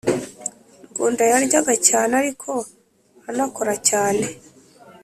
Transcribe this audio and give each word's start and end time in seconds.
ngunda 0.89 1.23
yaryaga 1.31 1.73
cyane 1.87 2.11
ariko 2.21 2.51
anakora 3.29 3.73
cyane 3.89 4.25